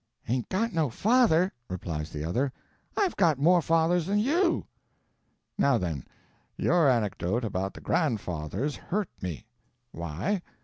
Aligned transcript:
"Ain't 0.27 0.49
got 0.49 0.73
no 0.73 0.89
father!" 0.89 1.51
replies 1.69 2.09
the 2.09 2.23
other; 2.23 2.51
"I've 2.97 3.15
got 3.17 3.37
more 3.37 3.61
fathers 3.61 4.07
than 4.07 4.17
you." 4.17 4.65
Now, 5.59 5.77
then, 5.77 6.05
your 6.57 6.89
anecdote 6.89 7.45
about 7.45 7.75
the 7.75 7.81
grandfathers 7.81 8.75
hurt 8.75 9.09
me. 9.21 9.45
Why? 9.91 10.41